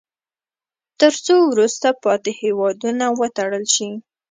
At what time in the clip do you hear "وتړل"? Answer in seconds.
3.19-3.65